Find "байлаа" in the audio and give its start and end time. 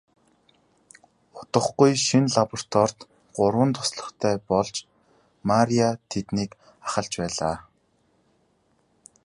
7.21-7.57